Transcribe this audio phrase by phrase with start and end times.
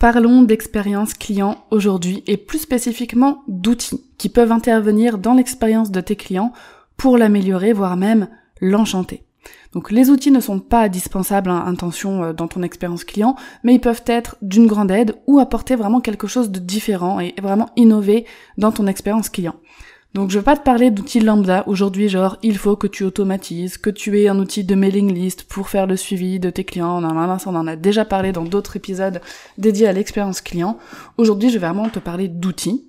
[0.00, 6.16] Parlons d'expérience client aujourd'hui et plus spécifiquement d'outils qui peuvent intervenir dans l'expérience de tes
[6.16, 6.54] clients
[6.96, 8.28] pour l'améliorer, voire même
[8.62, 9.24] l'enchanter.
[9.74, 13.74] Donc les outils ne sont pas indispensables à intention euh, dans ton expérience client, mais
[13.74, 17.68] ils peuvent être d'une grande aide ou apporter vraiment quelque chose de différent et vraiment
[17.76, 18.24] innover
[18.56, 19.56] dans ton expérience client.
[20.12, 23.78] Donc je vais pas te parler d'outils lambda aujourd'hui, genre il faut que tu automatises,
[23.78, 27.00] que tu aies un outil de mailing list pour faire le suivi de tes clients.
[27.00, 29.20] On en a déjà parlé dans d'autres épisodes
[29.56, 30.78] dédiés à l'expérience client.
[31.16, 32.86] Aujourd'hui, je vais vraiment te parler d'outils,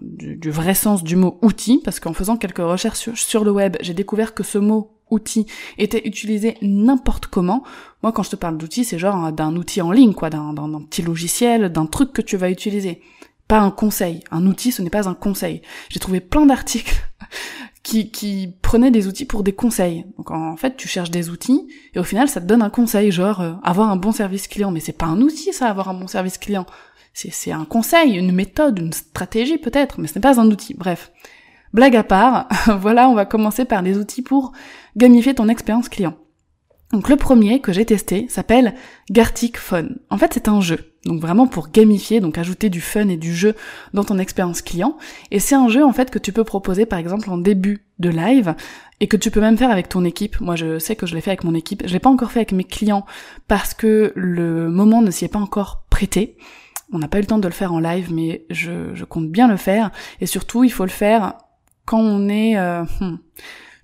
[0.00, 3.94] du, vrai sens du mot outil, parce qu'en faisant quelques recherches sur, le web, j'ai
[3.94, 5.46] découvert que ce mot outil
[5.76, 7.62] était utilisé n'importe comment.
[8.02, 10.54] Moi, quand je te parle d'outil, c'est genre d'un outil en ligne, quoi, d'un
[10.88, 13.02] petit logiciel, d'un truc que tu vas utiliser
[13.48, 14.22] pas un conseil.
[14.30, 15.62] Un outil, ce n'est pas un conseil.
[15.88, 17.02] J'ai trouvé plein d'articles
[17.82, 20.06] qui, qui prenaient des outils pour des conseils.
[20.18, 23.10] Donc en fait, tu cherches des outils et au final, ça te donne un conseil,
[23.10, 24.70] genre euh, avoir un bon service client.
[24.70, 26.66] Mais c'est pas un outil, ça, avoir un bon service client.
[27.14, 30.74] C'est un conseil, une méthode, une stratégie peut-être, mais ce n'est pas un outil.
[30.74, 31.10] Bref.
[31.72, 32.48] Blague à part,
[32.80, 34.52] voilà, on va commencer par les outils pour
[34.96, 36.16] gamifier ton expérience client.
[36.92, 38.74] Donc le premier que j'ai testé s'appelle
[39.10, 39.88] Gartic Fun.
[40.10, 40.87] En fait, c'est un jeu.
[41.04, 43.54] Donc vraiment pour gamifier, donc ajouter du fun et du jeu
[43.94, 44.96] dans ton expérience client.
[45.30, 48.10] Et c'est un jeu en fait que tu peux proposer par exemple en début de
[48.10, 48.54] live
[49.00, 50.40] et que tu peux même faire avec ton équipe.
[50.40, 51.82] Moi je sais que je l'ai fait avec mon équipe.
[51.86, 53.06] Je l'ai pas encore fait avec mes clients
[53.46, 56.36] parce que le moment ne s'y est pas encore prêté.
[56.92, 59.46] On n'a pas eu le temps de le faire en live, mais je, compte bien
[59.46, 59.90] le faire.
[60.20, 61.34] Et surtout, il faut le faire
[61.84, 62.56] quand on est...
[62.56, 63.18] Euh, hmm,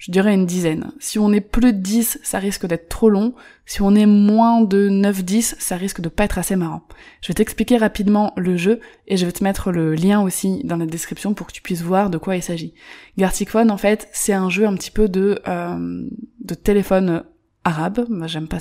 [0.04, 0.92] je dirais une dizaine.
[1.00, 3.34] Si on est plus de 10, ça risque d'être trop long.
[3.64, 6.82] Si on est moins de 9-10, ça risque de pas être assez marrant.
[7.22, 10.76] Je vais t'expliquer rapidement le jeu et je vais te mettre le lien aussi dans
[10.76, 12.74] la description pour que tu puisses voir de quoi il s'agit.
[13.16, 16.06] Gartic Phone, en fait, c'est un jeu un petit peu de, euh,
[16.40, 17.24] de téléphone
[17.64, 18.06] arabe.
[18.26, 18.58] J'aime pas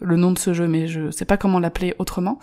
[0.00, 2.40] le nom de ce jeu, mais je sais pas comment l'appeler autrement.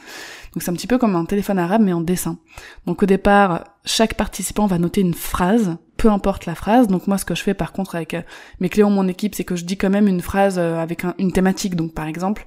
[0.54, 2.40] Donc c'est un petit peu comme un téléphone arabe, mais en dessin.
[2.86, 6.90] Donc au départ, chaque participant va noter une phrase, peu importe la phrase.
[6.90, 8.22] Donc moi, ce que je fais par contre avec euh,
[8.60, 11.32] mes clients, mon équipe, c'est que je dis quand même une phrase euh, avec une
[11.32, 11.76] thématique.
[11.78, 12.46] Donc par exemple,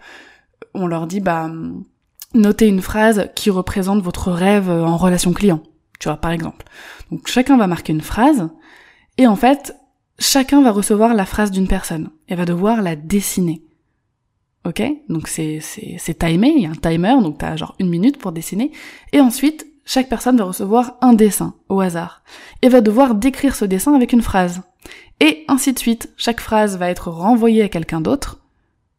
[0.75, 1.51] on leur dit, bah,
[2.35, 5.63] notez une phrase qui représente votre rêve euh, en relation client.
[5.99, 6.67] Tu vois, par exemple.
[7.11, 8.51] Donc chacun va marquer une phrase.
[9.17, 9.75] Et en fait,
[10.19, 13.63] chacun va recevoir la phrase d'une personne et va devoir la dessiner.
[14.67, 14.83] Ok?
[15.09, 18.33] Donc c'est c'est timé, il y a un timer, donc t'as genre une minute pour
[18.33, 18.71] dessiner.
[19.15, 22.23] Et ensuite, chaque personne va recevoir un dessin au hasard
[22.61, 24.61] et va devoir décrire ce dessin avec une phrase.
[25.21, 28.41] Et ainsi de suite, chaque phrase va être renvoyée à quelqu'un d'autre.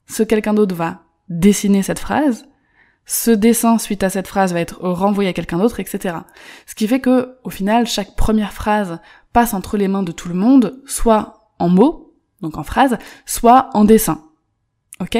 [0.07, 2.45] Ce quelqu'un d'autre va dessiner cette phrase.
[3.05, 6.15] Ce dessin suite à cette phrase va être renvoyé à quelqu'un d'autre, etc.
[6.65, 8.99] Ce qui fait que, au final, chaque première phrase
[9.33, 13.69] passe entre les mains de tout le monde, soit en mots, donc en phrases, soit
[13.73, 14.23] en dessin.
[14.99, 15.17] Ok?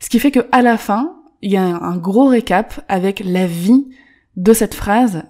[0.00, 3.46] Ce qui fait que à la fin, il y a un gros récap avec la
[3.46, 3.88] vie
[4.36, 5.24] de cette phrase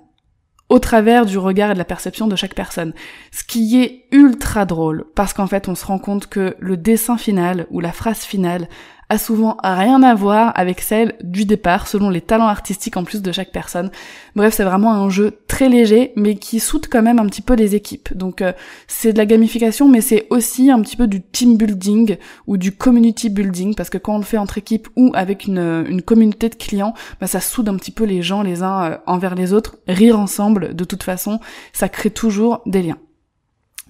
[0.69, 2.95] au travers du regard et de la perception de chaque personne.
[3.31, 7.19] Ce qui est ultra drôle, parce qu'en fait on se rend compte que le dessin
[7.19, 8.69] final ou la phrase finale
[9.13, 13.21] a souvent rien à voir avec celle du départ, selon les talents artistiques en plus
[13.21, 13.91] de chaque personne.
[14.35, 17.53] Bref, c'est vraiment un jeu très léger, mais qui soude quand même un petit peu
[17.53, 18.17] les équipes.
[18.17, 18.53] Donc euh,
[18.87, 22.73] c'est de la gamification, mais c'est aussi un petit peu du team building ou du
[22.73, 26.49] community building, parce que quand on le fait entre équipes ou avec une, une communauté
[26.49, 29.53] de clients, bah, ça soude un petit peu les gens les uns euh, envers les
[29.53, 29.77] autres.
[29.87, 31.39] Rire ensemble, de toute façon,
[31.75, 32.99] ça crée toujours des liens.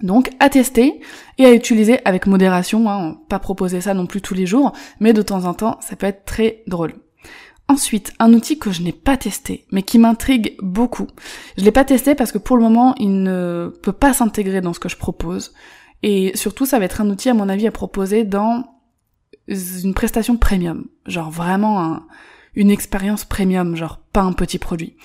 [0.01, 1.01] Donc à tester
[1.37, 5.13] et à utiliser avec modération, hein, pas proposer ça non plus tous les jours, mais
[5.13, 6.95] de temps en temps ça peut être très drôle.
[7.69, 11.07] Ensuite, un outil que je n'ai pas testé, mais qui m'intrigue beaucoup.
[11.57, 14.73] Je l'ai pas testé parce que pour le moment, il ne peut pas s'intégrer dans
[14.73, 15.53] ce que je propose.
[16.03, 18.65] Et surtout, ça va être un outil, à mon avis, à proposer dans
[19.47, 20.87] une prestation premium.
[21.05, 22.01] Genre vraiment
[22.53, 24.97] une expérience premium, genre pas un petit produit.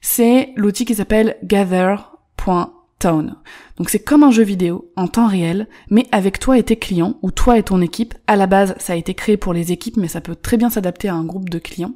[0.00, 2.73] C'est l'outil qui s'appelle gather.com
[3.76, 7.18] donc c'est comme un jeu vidéo en temps réel, mais avec toi et tes clients,
[7.22, 8.14] ou toi et ton équipe.
[8.26, 10.70] À la base, ça a été créé pour les équipes, mais ça peut très bien
[10.70, 11.94] s'adapter à un groupe de clients.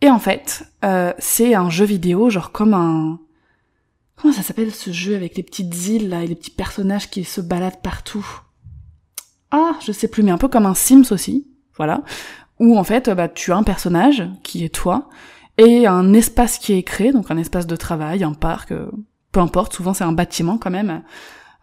[0.00, 3.18] Et en fait, euh, c'est un jeu vidéo, genre comme un...
[4.16, 7.24] Comment ça s'appelle ce jeu avec les petites îles là et les petits personnages qui
[7.24, 8.26] se baladent partout?
[9.50, 11.46] Ah, je sais plus, mais un peu comme un Sims aussi,
[11.76, 12.02] voilà,
[12.58, 15.08] où en fait, bah, tu as un personnage qui est toi
[15.58, 18.90] et un espace qui est créé, donc un espace de travail, un parc, euh,
[19.32, 21.02] peu importe, souvent c'est un bâtiment quand même,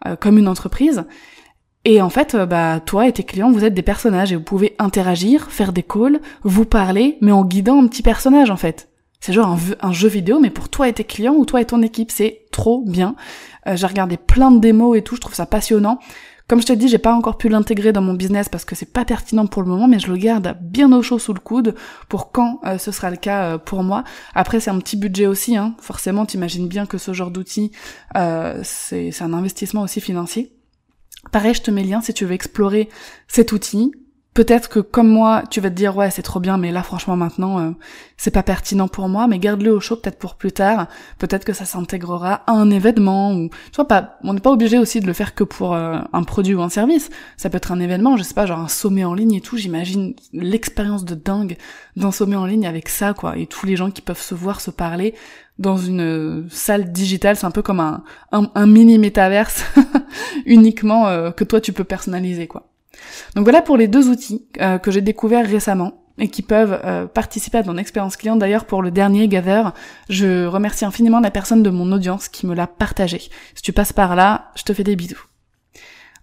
[0.06, 1.04] euh, comme une entreprise.
[1.84, 4.42] Et en fait, euh, bah toi et tes clients, vous êtes des personnages et vous
[4.42, 8.88] pouvez interagir, faire des calls, vous parler, mais en guidant un petit personnage en fait.
[9.20, 11.82] C'est genre un, jeu vidéo, mais pour toi et tes clients ou toi et ton
[11.82, 13.16] équipe, c'est trop bien.
[13.66, 15.98] J'ai regardé plein de démos et tout, je trouve ça passionnant.
[16.48, 18.90] Comme je te dis, j'ai pas encore pu l'intégrer dans mon business parce que c'est
[18.90, 21.74] pas pertinent pour le moment, mais je le garde bien au chaud sous le coude
[22.08, 24.02] pour quand euh, ce sera le cas euh, pour moi.
[24.34, 25.74] Après, c'est un petit budget aussi, hein.
[25.78, 27.70] forcément, t'imagines bien que ce genre d'outil,
[28.16, 30.54] euh, c'est un investissement aussi financier.
[31.32, 32.88] Pareil, je te mets le lien si tu veux explorer
[33.26, 33.92] cet outil,
[34.38, 37.16] Peut-être que comme moi, tu vas te dire ouais c'est trop bien, mais là franchement
[37.16, 37.70] maintenant euh,
[38.16, 40.86] c'est pas pertinent pour moi, mais garde-le au chaud peut-être pour plus tard.
[41.18, 44.16] Peut-être que ça s'intégrera à un événement ou tu vois pas.
[44.22, 46.68] On n'est pas obligé aussi de le faire que pour euh, un produit ou un
[46.68, 47.10] service.
[47.36, 49.56] Ça peut être un événement, je sais pas, genre un sommet en ligne et tout.
[49.56, 51.56] J'imagine l'expérience de dingue
[51.96, 54.60] d'un sommet en ligne avec ça quoi, et tous les gens qui peuvent se voir,
[54.60, 55.16] se parler
[55.58, 59.64] dans une euh, salle digitale, c'est un peu comme un, un, mini métaverse
[60.46, 62.68] uniquement que toi tu peux personnaliser quoi.
[63.34, 67.06] Donc voilà pour les deux outils euh, que j'ai découverts récemment et qui peuvent euh,
[67.06, 68.36] participer à ton expérience client.
[68.36, 69.70] D'ailleurs, pour le dernier Gather,
[70.08, 73.20] je remercie infiniment la personne de mon audience qui me l'a partagé.
[73.54, 75.24] Si tu passes par là, je te fais des bisous.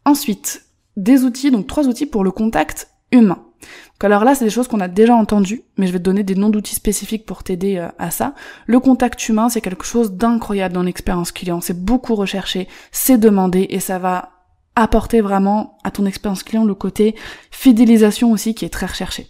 [0.04, 0.66] Ensuite,
[0.98, 3.40] des outils, donc trois outils pour le contact humain.
[3.62, 6.24] Donc alors là, c'est des choses qu'on a déjà entendues, mais je vais te donner
[6.24, 8.34] des noms d'outils spécifiques pour t'aider euh, à ça.
[8.68, 11.62] Le contact humain, c'est quelque chose d'incroyable dans l'expérience client.
[11.62, 14.35] C'est beaucoup recherché, c'est demandé et ça va
[14.76, 17.16] apporter vraiment à ton expérience client le côté
[17.52, 19.28] fidélisation aussi qui est très recherché.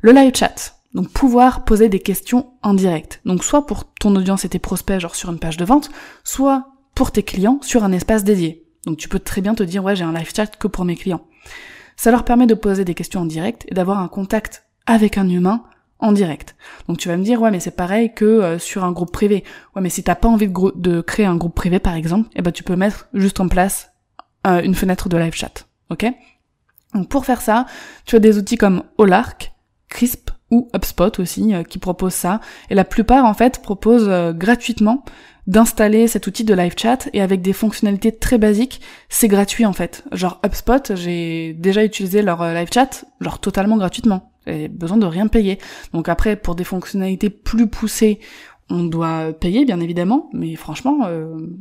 [0.00, 3.20] Le live chat, donc pouvoir poser des questions en direct.
[3.24, 5.90] Donc soit pour ton audience et tes prospects genre sur une page de vente,
[6.24, 8.64] soit pour tes clients sur un espace dédié.
[8.86, 10.96] Donc tu peux très bien te dire ouais j'ai un live chat que pour mes
[10.96, 11.26] clients.
[11.96, 15.28] Ça leur permet de poser des questions en direct et d'avoir un contact avec un
[15.28, 15.64] humain
[15.98, 16.56] en direct.
[16.88, 19.44] Donc tu vas me dire ouais mais c'est pareil que euh, sur un groupe privé.
[19.74, 22.52] Ouais mais si t'as pas envie de, créer un groupe privé par exemple, eh ben
[22.52, 23.95] tu peux mettre juste en place
[24.46, 25.66] euh, une fenêtre de live chat.
[25.90, 26.06] Ok?
[26.94, 27.66] Donc pour faire ça,
[28.04, 29.52] tu as des outils comme Olark,
[29.88, 32.40] Crisp ou HubSpot aussi euh, qui proposent ça.
[32.70, 35.04] Et la plupart en fait proposent euh, gratuitement
[35.46, 39.72] d'installer cet outil de live chat et avec des fonctionnalités très basiques, c'est gratuit en
[39.72, 40.04] fait.
[40.10, 44.32] Genre HubSpot, j'ai déjà utilisé leur live chat, genre totalement gratuitement.
[44.46, 45.58] J'ai besoin de rien payer.
[45.92, 48.20] Donc après, pour des fonctionnalités plus poussées,
[48.68, 51.08] on doit payer bien évidemment, mais franchement,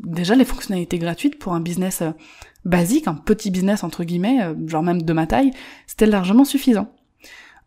[0.04, 2.02] déjà les fonctionnalités gratuites pour un business
[2.66, 5.52] basique, un petit business entre guillemets, euh, genre même de ma taille,
[5.88, 6.92] c'était largement suffisant.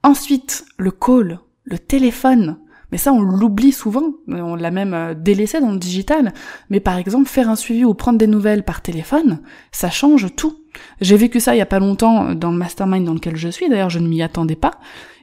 [0.03, 2.59] Ensuite, le call, le téléphone.
[2.91, 6.33] Mais ça, on l'oublie souvent, on l'a même euh, délaissé dans le digital.
[6.71, 9.41] Mais par exemple, faire un suivi ou prendre des nouvelles par téléphone,
[9.73, 10.59] ça change tout.
[11.01, 13.69] J'ai vécu ça il y a pas longtemps dans le mastermind dans lequel je suis,
[13.69, 14.79] d'ailleurs je ne m'y attendais pas.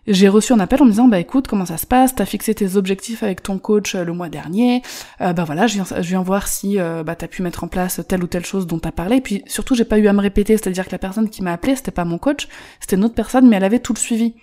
[0.08, 2.54] J'ai reçu un appel en me disant bah écoute comment ça se passe, t'as fixé
[2.54, 4.84] tes objectifs avec ton coach euh, le mois dernier,
[5.22, 8.02] euh, bah voilà je viens, je voir si euh, bah t'as pu mettre en place
[8.08, 10.22] telle ou telle chose dont t'as parlé, et puis surtout j'ai pas eu à me
[10.22, 12.48] répéter, c'est-à-dire que la personne qui m'a appelé c'était pas mon coach,
[12.80, 14.36] c'était une autre personne mais elle avait tout le suivi.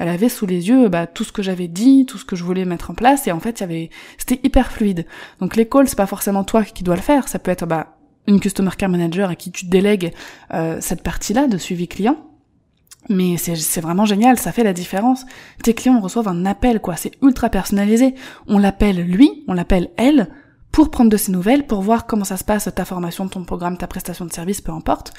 [0.00, 2.42] Elle avait sous les yeux bah, tout ce que j'avais dit, tout ce que je
[2.42, 5.06] voulais mettre en place, et en fait, avait, c'était hyper fluide.
[5.40, 8.40] Donc calls, c'est pas forcément toi qui dois le faire, ça peut être bah une
[8.40, 10.12] customer care manager à qui tu délègues
[10.80, 12.16] cette partie-là de suivi client.
[13.08, 15.24] Mais c'est vraiment génial, ça fait la différence.
[15.62, 16.96] Tes clients reçoivent un appel, quoi.
[16.96, 18.14] C'est ultra personnalisé.
[18.46, 20.28] On l'appelle lui, on l'appelle elle,
[20.70, 23.78] pour prendre de ses nouvelles, pour voir comment ça se passe, ta formation, ton programme,
[23.78, 25.12] ta prestation de service, peu importe.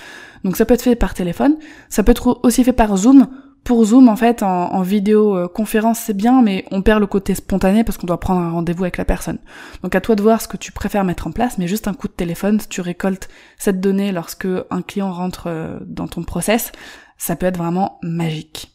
[0.43, 1.57] Donc ça peut être fait par téléphone,
[1.89, 3.27] ça peut être aussi fait par Zoom.
[3.63, 5.47] Pour Zoom, en fait, en, en vidéo euh,
[5.93, 8.97] c'est bien, mais on perd le côté spontané parce qu'on doit prendre un rendez-vous avec
[8.97, 9.37] la personne.
[9.83, 11.93] Donc à toi de voir ce que tu préfères mettre en place, mais juste un
[11.93, 16.71] coup de téléphone, tu récoltes cette donnée lorsque un client rentre euh, dans ton process,
[17.17, 18.71] ça peut être vraiment magique.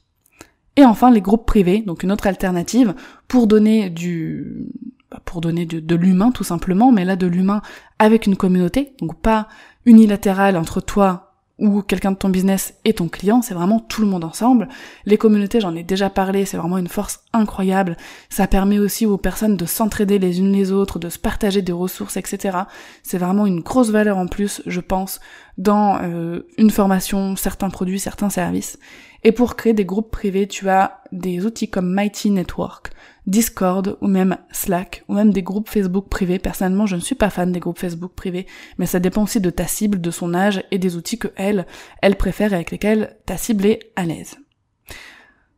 [0.77, 2.95] Et enfin, les groupes privés, donc une autre alternative
[3.27, 4.69] pour donner du,
[5.11, 7.61] bah, pour donner de, de l'humain tout simplement, mais là de l'humain
[7.99, 9.49] avec une communauté, donc pas
[9.85, 11.26] unilatéral entre toi
[11.59, 14.69] ou quelqu'un de ton business et ton client, c'est vraiment tout le monde ensemble.
[15.07, 17.97] Les communautés, j'en ai déjà parlé, c'est vraiment une force incroyable.
[18.29, 21.73] Ça permet aussi aux personnes de s'entraider les unes les autres, de se partager des
[21.73, 22.59] ressources, etc.
[23.03, 25.19] C'est vraiment une grosse valeur en plus, je pense,
[25.59, 28.79] dans euh, une formation, certains produits, certains services.
[29.25, 32.91] Et pour créer des groupes privés, tu as des outils comme Mighty Network,
[33.27, 36.39] Discord ou même Slack ou même des groupes Facebook privés.
[36.39, 38.47] Personnellement, je ne suis pas fan des groupes Facebook privés,
[38.79, 41.67] mais ça dépend aussi de ta cible, de son âge et des outils que elle,
[42.03, 44.37] elle préfère et avec lesquels ta cible est à l'aise.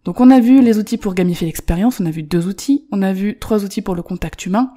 [0.04, 3.02] Donc on a vu les outils pour gamifier l'expérience, on a vu deux outils, on
[3.02, 4.72] a vu trois outils pour le contact humain.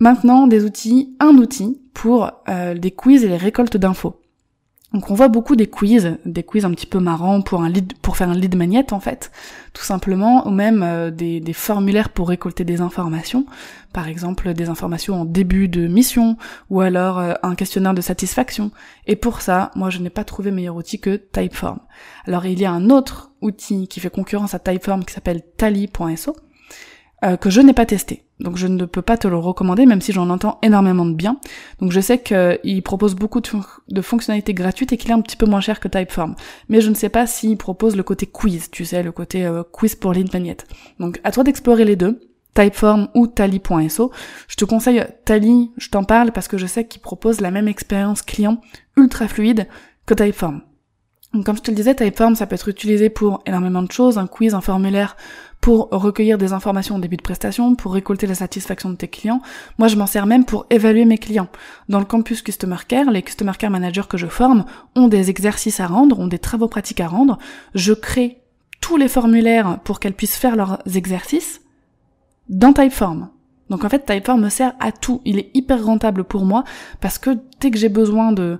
[0.00, 4.20] Maintenant, des outils, un outil pour euh, des quiz et les récoltes d'infos.
[4.92, 7.96] Donc on voit beaucoup des quiz, des quiz un petit peu marrants pour un lead,
[7.98, 9.30] pour faire un lead magnet en fait,
[9.72, 13.46] tout simplement, ou même euh, des, formulaires pour récolter des informations,
[13.92, 16.36] par exemple des informations en début de mission,
[16.70, 18.72] ou alors euh, un questionnaire de satisfaction.
[19.06, 21.78] Et pour ça, moi je n'ai pas trouvé meilleur outil que Typeform.
[22.26, 26.34] Alors il y a un autre outil qui fait concurrence à Typeform qui s'appelle Tally.so,
[27.24, 28.24] euh, que je n'ai pas testé.
[28.40, 31.38] Donc je ne peux pas te le recommander, même si j'en entends énormément de bien.
[31.80, 33.42] Donc je sais qu'il propose beaucoup
[33.88, 36.34] de, fonctionnalités gratuites et qu'il est un petit peu moins cher que Typeform.
[36.68, 39.62] Mais je ne sais pas s'il propose le côté quiz, tu sais, le côté euh,
[39.70, 40.30] quiz pour lead.
[40.98, 42.20] Donc à toi d'explorer les deux.
[42.54, 44.10] Typeform ou Tally.so.
[44.48, 47.68] Je te conseille Tally, je t'en parle parce que je sais qu'il propose la même
[47.68, 48.60] expérience client
[48.96, 49.68] ultra fluide
[50.04, 50.62] que Typeform.
[51.32, 54.18] Donc comme je te le disais, Typeform, ça peut être utilisé pour énormément de choses,
[54.18, 55.16] un quiz, un formulaire
[55.60, 59.42] pour recueillir des informations au début de prestation, pour récolter la satisfaction de tes clients.
[59.78, 61.48] Moi, je m'en sers même pour évaluer mes clients.
[61.88, 64.64] Dans le campus Customer Care, les Customer Care Managers que je forme
[64.96, 67.38] ont des exercices à rendre, ont des travaux pratiques à rendre.
[67.74, 68.38] Je crée
[68.80, 71.60] tous les formulaires pour qu'elles puissent faire leurs exercices
[72.48, 73.28] dans Typeform.
[73.68, 75.20] Donc en fait, Typeform me sert à tout.
[75.26, 76.64] Il est hyper rentable pour moi
[77.00, 78.58] parce que dès que j'ai besoin de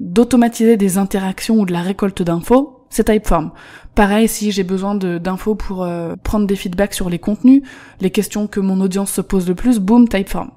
[0.00, 3.52] d'automatiser des interactions ou de la récolte d'infos, c'est Typeform.
[3.94, 7.62] Pareil, si j'ai besoin d'infos pour euh, prendre des feedbacks sur les contenus,
[8.00, 10.50] les questions que mon audience se pose le plus, boom, Typeform.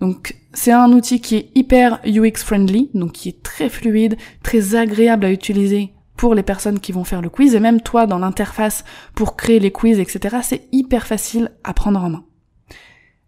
[0.00, 4.74] Donc c'est un outil qui est hyper UX friendly, donc qui est très fluide, très
[4.74, 8.18] agréable à utiliser pour les personnes qui vont faire le quiz, et même toi dans
[8.18, 8.84] l'interface
[9.14, 10.38] pour créer les quiz, etc.
[10.42, 12.24] C'est hyper facile à prendre en main.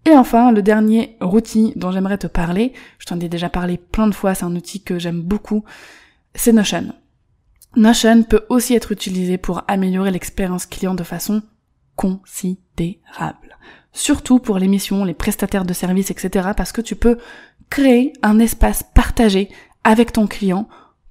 [0.05, 4.09] Et enfin, le dernier outil dont j'aimerais te parler, je t'en ai déjà parlé plein
[4.09, 5.65] de fois, c'est un outil que j'aime beaucoup,
[6.35, 6.93] c'est Notion.
[7.77, 11.43] Notion peut aussi être utilisé pour améliorer l'expérience client de façon
[11.97, 13.59] considérable.
[13.93, 16.51] Surtout pour les missions, les prestataires de services, etc.
[16.57, 17.19] parce que tu peux
[17.71, 19.49] créer un espace partagé
[19.85, 20.69] avec ton client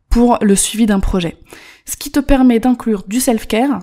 [0.10, 1.38] pour le suivi d'un projet.
[1.86, 3.80] Ce qui te permet d'inclure du self-care,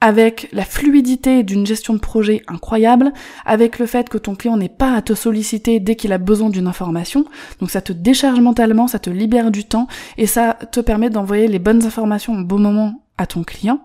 [0.00, 3.12] avec la fluidité d'une gestion de projet incroyable,
[3.44, 6.50] avec le fait que ton client n'est pas à te solliciter dès qu'il a besoin
[6.50, 7.24] d'une information,
[7.60, 11.48] donc ça te décharge mentalement, ça te libère du temps, et ça te permet d'envoyer
[11.48, 13.80] les bonnes informations au bon moment à ton client,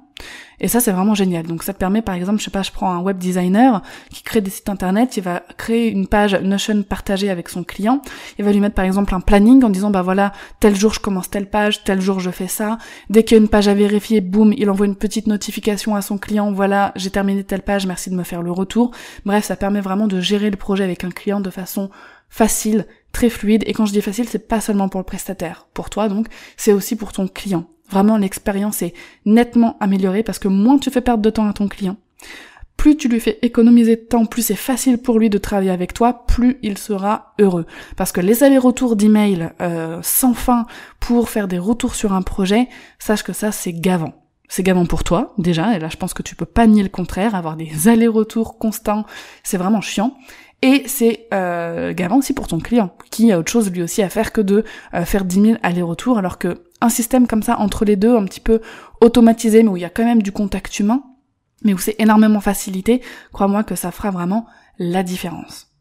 [0.59, 1.45] et ça, c'est vraiment génial.
[1.45, 4.23] Donc ça te permet, par exemple, je sais pas, je prends un web designer qui
[4.23, 8.01] crée des sites internet, il va créer une page Notion partagée avec son client,
[8.39, 10.99] il va lui mettre par exemple un planning en disant, bah voilà, tel jour je
[10.99, 12.77] commence telle page, tel jour je fais ça,
[13.09, 16.01] dès qu'il y a une page à vérifier, boum, il envoie une petite notification à
[16.01, 18.91] son client, voilà, j'ai terminé telle page, merci de me faire le retour.
[19.25, 21.89] Bref, ça permet vraiment de gérer le projet avec un client de façon
[22.29, 25.89] facile, très fluide, et quand je dis facile, c'est pas seulement pour le prestataire, pour
[25.89, 26.27] toi donc,
[26.57, 27.67] c'est aussi pour ton client.
[27.89, 28.93] Vraiment, l'expérience est
[29.25, 31.97] nettement améliorée parce que moins tu fais perdre de temps à ton client,
[32.77, 35.93] plus tu lui fais économiser de temps, plus c'est facile pour lui de travailler avec
[35.93, 37.65] toi, plus il sera heureux.
[37.95, 40.65] Parce que les allers-retours d'email euh, sans fin
[40.99, 42.67] pour faire des retours sur un projet,
[42.99, 44.13] sache que ça c'est gavant.
[44.49, 46.89] C'est gavant pour toi déjà, et là je pense que tu peux pas nier le
[46.89, 49.05] contraire, avoir des allers-retours constants,
[49.43, 50.17] c'est vraiment chiant.
[50.61, 54.09] Et c'est euh, gavant aussi pour ton client, qui a autre chose lui aussi à
[54.09, 54.63] faire que de
[54.93, 58.25] euh, faire 10 000 allers-retours, alors que un système comme ça entre les deux, un
[58.25, 58.61] petit peu
[59.01, 61.03] automatisé, mais où il y a quand même du contact humain,
[61.63, 64.45] mais où c'est énormément facilité, crois-moi que ça fera vraiment
[64.77, 65.71] la différence.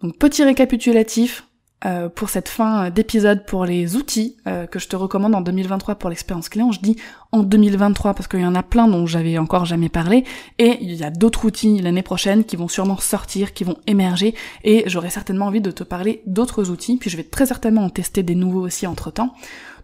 [0.00, 1.46] Donc petit récapitulatif,
[1.86, 5.96] euh, pour cette fin d'épisode pour les outils euh, que je te recommande en 2023
[5.96, 6.72] pour l'expérience client.
[6.72, 6.96] Je dis
[7.30, 10.24] en 2023 parce qu'il y en a plein dont j'avais encore jamais parlé
[10.58, 14.34] et il y a d'autres outils l'année prochaine qui vont sûrement sortir, qui vont émerger
[14.62, 17.90] et j'aurai certainement envie de te parler d'autres outils puis je vais très certainement en
[17.90, 19.34] tester des nouveaux aussi entre temps.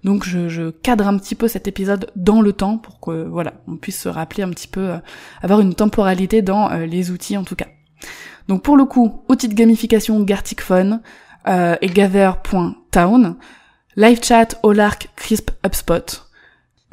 [0.03, 3.53] Donc je, je, cadre un petit peu cet épisode dans le temps pour que voilà
[3.69, 4.99] on puisse se rappeler un petit peu, euh,
[5.43, 7.67] avoir une temporalité dans les outils en tout cas.
[8.49, 11.03] Donc pour le coup, outil de gamification Gartic Phone,
[11.49, 11.89] euh, et
[13.97, 16.23] live chat, Olark, Crisp, HubSpot,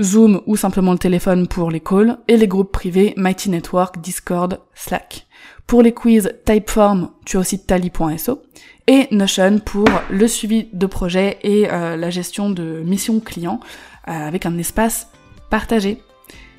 [0.01, 4.60] Zoom ou simplement le téléphone pour les calls, et les groupes privés Mighty Network, Discord,
[4.74, 5.27] Slack.
[5.66, 8.42] Pour les quiz Typeform, tu as aussi tally.so,
[8.88, 13.60] et Notion pour le suivi de projet et euh, la gestion de missions clients
[14.08, 15.08] euh, avec un espace
[15.50, 16.01] partagé.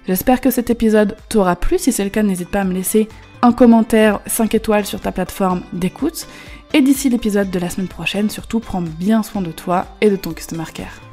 [0.06, 1.78] J'espère que cet épisode t'aura plu.
[1.78, 3.08] Si c'est le cas, n'hésite pas à me laisser
[3.42, 6.26] un commentaire 5 étoiles sur ta plateforme d'écoute.
[6.74, 10.16] Et d'ici l'épisode de la semaine prochaine, surtout prends bien soin de toi et de
[10.16, 11.07] ton customer care.